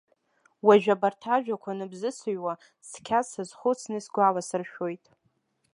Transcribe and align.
Уажәы, 0.65 0.91
абарҭ 0.95 1.21
ажәақәа 1.35 1.69
аныбзызыҩуа, 1.73 2.53
цқьа 2.89 3.19
сазхәыцны 3.29 3.95
исгәаласыршәоит. 3.99 5.05